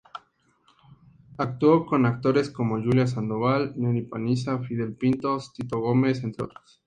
[1.37, 6.79] Actuó con actores como Julia Sandoval, Nelly Panizza, Fidel Pintos, Tito Gómez, entre otros.